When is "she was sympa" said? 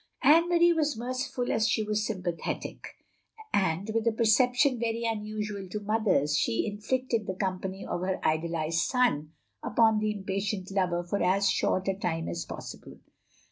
1.67-2.35